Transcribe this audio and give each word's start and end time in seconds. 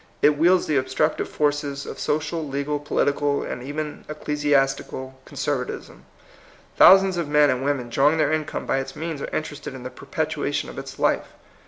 It 0.23 0.35
wields 0.35 0.65
the 0.65 0.77
obstructive 0.77 1.29
forces 1.29 1.85
of 1.85 1.99
social, 1.99 2.43
legal, 2.43 2.79
political, 2.79 3.43
and 3.43 3.61
even 3.61 4.03
ecclesiastical 4.09 5.21
con 5.25 5.37
servatism. 5.37 5.99
Thousands 6.75 7.17
of 7.17 7.27
men 7.29 7.51
and 7.51 7.63
women 7.63 7.87
drawing 7.87 8.17
their 8.17 8.33
income 8.33 8.65
by 8.65 8.79
its 8.79 8.95
means 8.95 9.21
are 9.21 9.29
interested 9.31 9.75
in 9.75 9.83
the 9.83 9.91
perpetuation 9.91 10.71
of 10.71 10.79
its 10.79 10.97
life. 10.97 11.27